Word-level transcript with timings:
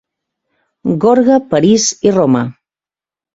Gorga, 1.03 1.37
París 1.51 1.85
i 2.09 2.15
Roma. 2.17 2.43